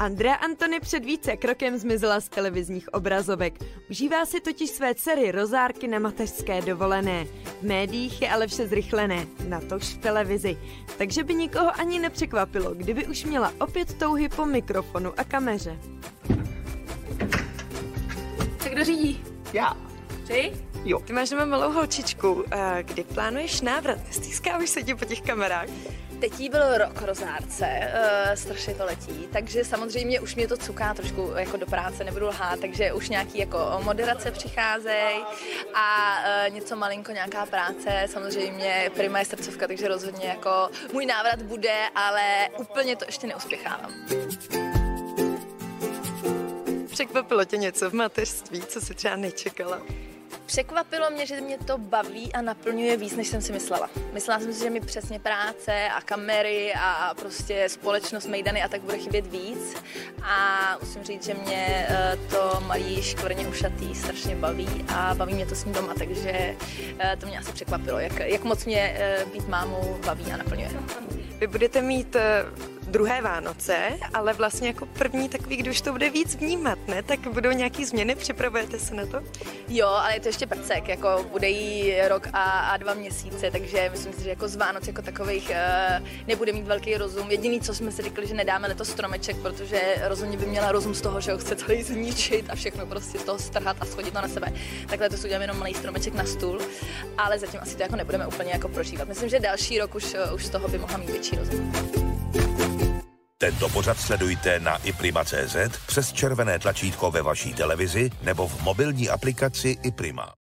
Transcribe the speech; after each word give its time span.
Andrea 0.00 0.34
Antony 0.34 0.80
před 0.80 1.04
více 1.04 1.36
krokem 1.36 1.78
zmizela 1.78 2.20
z 2.20 2.28
televizních 2.28 2.94
obrazovek. 2.94 3.54
Užívá 3.90 4.26
si 4.26 4.40
totiž 4.40 4.70
své 4.70 4.94
dcery 4.94 5.32
rozárky 5.32 5.88
na 5.88 5.98
mateřské 5.98 6.62
dovolené. 6.62 7.24
V 7.60 7.62
médiích 7.62 8.22
je 8.22 8.30
ale 8.30 8.46
vše 8.46 8.66
zrychlené, 8.66 9.26
natož 9.48 9.82
v 9.82 9.98
televizi. 9.98 10.58
Takže 10.98 11.24
by 11.24 11.34
nikoho 11.34 11.80
ani 11.80 11.98
nepřekvapilo, 11.98 12.74
kdyby 12.74 13.06
už 13.06 13.24
měla 13.24 13.52
opět 13.60 13.98
touhy 13.98 14.28
po 14.28 14.46
mikrofonu 14.46 15.12
a 15.16 15.24
kameře. 15.24 15.78
Tak 18.58 18.72
kdo 18.72 18.84
řídí? 18.84 19.24
Já. 19.52 19.76
Ty? 20.26 20.52
Jo. 20.84 20.98
Ty 20.98 21.12
máš 21.12 21.30
doma 21.30 21.44
malou 21.44 21.72
holčičku. 21.72 22.44
A 22.50 22.82
kdy 22.82 23.04
plánuješ 23.04 23.60
návrat? 23.60 23.98
Stýská 24.10 24.58
už 24.58 24.70
se 24.70 24.82
ti 24.82 24.94
po 24.94 25.04
těch 25.04 25.20
kamerách. 25.20 25.68
Teď 26.20 26.40
jí 26.40 26.48
byl 26.48 26.78
rok 26.78 27.02
rozárce, 27.02 27.66
uh, 27.66 28.34
strašně 28.34 28.74
to 28.74 28.84
letí, 28.84 29.28
takže 29.32 29.64
samozřejmě 29.64 30.20
už 30.20 30.34
mě 30.34 30.48
to 30.48 30.56
cuká 30.56 30.94
trošku 30.94 31.32
jako 31.36 31.56
do 31.56 31.66
práce, 31.66 32.04
nebudu 32.04 32.26
lhát, 32.26 32.60
takže 32.60 32.92
už 32.92 33.08
nějaký 33.08 33.38
jako 33.38 33.80
moderace 33.82 34.30
přicházejí 34.30 35.22
a 35.74 36.18
uh, 36.48 36.54
něco 36.54 36.76
malinko, 36.76 37.12
nějaká 37.12 37.46
práce, 37.46 38.06
samozřejmě 38.06 38.90
prima 38.94 39.18
je 39.18 39.24
srdcovka, 39.24 39.66
takže 39.66 39.88
rozhodně 39.88 40.26
jako 40.26 40.70
můj 40.92 41.06
návrat 41.06 41.42
bude, 41.42 41.76
ale 41.94 42.48
úplně 42.58 42.96
to 42.96 43.04
ještě 43.04 43.26
neuspěchávám. 43.26 43.94
Překvapilo 46.90 47.44
tě 47.44 47.56
něco 47.56 47.90
v 47.90 47.94
mateřství, 47.94 48.60
co 48.60 48.80
si 48.80 48.94
třeba 48.94 49.16
nečekala? 49.16 49.80
Překvapilo 50.48 51.10
mě, 51.10 51.26
že 51.26 51.40
mě 51.40 51.58
to 51.58 51.78
baví 51.78 52.32
a 52.32 52.42
naplňuje 52.42 52.96
víc, 52.96 53.16
než 53.16 53.28
jsem 53.28 53.42
si 53.42 53.52
myslela. 53.52 53.90
Myslela 54.12 54.40
jsem 54.40 54.52
si, 54.52 54.60
že 54.64 54.70
mi 54.70 54.80
přesně 54.80 55.18
práce 55.18 55.88
a 55.88 56.00
kamery 56.00 56.72
a 56.80 57.14
prostě 57.20 57.68
společnost 57.68 58.26
Mejdany 58.26 58.62
a 58.62 58.68
tak 58.68 58.80
bude 58.80 58.98
chybět 58.98 59.26
víc. 59.26 59.74
A 60.22 60.76
musím 60.80 61.02
říct, 61.02 61.24
že 61.24 61.34
mě 61.34 61.86
eh, 61.88 62.18
to 62.30 62.60
malý 62.66 63.02
škvrně 63.02 63.48
ušatý 63.48 63.94
strašně 63.94 64.36
baví 64.36 64.84
a 64.88 65.14
baví 65.14 65.34
mě 65.34 65.46
to 65.46 65.54
s 65.54 65.64
ním 65.64 65.74
doma, 65.74 65.94
takže 65.98 66.56
eh, 66.98 67.16
to 67.20 67.26
mě 67.26 67.38
asi 67.38 67.52
překvapilo, 67.52 67.98
jak, 67.98 68.20
jak 68.20 68.44
moc 68.44 68.64
mě 68.64 68.96
eh, 68.98 69.24
být 69.32 69.48
mámou 69.48 69.98
baví 70.06 70.32
a 70.32 70.36
naplňuje. 70.36 70.70
Vy 71.38 71.46
budete 71.46 71.82
mít 71.82 72.16
druhé 72.88 73.22
Vánoce, 73.22 73.76
ale 74.14 74.32
vlastně 74.32 74.68
jako 74.68 74.86
první 74.86 75.28
takový, 75.28 75.56
kdy 75.56 75.70
už 75.70 75.80
to 75.80 75.92
bude 75.92 76.10
víc 76.10 76.34
vnímat, 76.34 76.78
ne? 76.88 77.02
Tak 77.02 77.20
budou 77.20 77.50
nějaký 77.50 77.84
změny, 77.84 78.14
připravujete 78.14 78.78
se 78.78 78.94
na 78.94 79.06
to? 79.06 79.22
Jo, 79.68 79.86
ale 79.86 80.14
je 80.14 80.20
to 80.20 80.28
ještě 80.28 80.46
prcek, 80.46 80.88
jako 80.88 81.26
bude 81.30 81.48
jí 81.48 81.94
rok 82.08 82.28
a, 82.32 82.42
a 82.42 82.76
dva 82.76 82.94
měsíce, 82.94 83.50
takže 83.50 83.88
myslím 83.90 84.12
si, 84.12 84.22
že 84.22 84.30
jako 84.30 84.48
z 84.48 84.56
Vánoc 84.56 84.86
jako 84.86 85.02
takových 85.02 85.50
uh, 85.50 86.06
nebude 86.26 86.52
mít 86.52 86.66
velký 86.66 86.96
rozum. 86.96 87.30
Jediný, 87.30 87.60
co 87.60 87.74
jsme 87.74 87.92
si 87.92 88.02
řekli, 88.02 88.26
že 88.26 88.34
nedáme 88.34 88.68
letos 88.68 88.88
stromeček, 88.88 89.36
protože 89.36 89.80
rozhodně 90.04 90.36
by 90.36 90.46
měla 90.46 90.72
rozum 90.72 90.94
z 90.94 91.00
toho, 91.00 91.20
že 91.20 91.32
ho 91.32 91.38
chce 91.38 91.56
celý 91.56 91.82
zničit 91.82 92.50
a 92.50 92.54
všechno 92.54 92.86
prostě 92.86 93.18
z 93.18 93.22
toho 93.22 93.38
strhat 93.38 93.76
a 93.80 93.84
schodit 93.84 94.14
to 94.14 94.20
na 94.20 94.28
sebe. 94.28 94.52
Takhle 94.88 95.08
to 95.08 95.16
uděláme 95.16 95.44
jenom 95.44 95.58
malý 95.58 95.74
stromeček 95.74 96.14
na 96.14 96.24
stůl, 96.24 96.58
ale 97.18 97.38
zatím 97.38 97.60
asi 97.62 97.76
to 97.76 97.82
jako 97.82 97.96
nebudeme 97.96 98.26
úplně 98.26 98.52
jako 98.52 98.68
prožívat. 98.68 99.08
Myslím, 99.08 99.28
že 99.28 99.40
další 99.40 99.78
rok 99.78 99.94
už, 99.94 100.16
už 100.34 100.46
z 100.46 100.50
toho 100.50 100.68
by 100.68 100.78
mohla 100.78 100.96
mít 100.96 101.10
větší 101.10 101.36
rozum. 101.36 101.72
Tento 103.40 103.68
pořad 103.68 103.98
sledujte 103.98 104.60
na 104.60 104.76
iprima.cz 104.76 105.56
přes 105.86 106.12
červené 106.12 106.58
tlačítko 106.58 107.10
ve 107.10 107.22
vaší 107.22 107.54
televizi 107.54 108.10
nebo 108.22 108.48
v 108.48 108.62
mobilní 108.62 109.08
aplikaci 109.08 109.76
iPrima. 109.82 110.34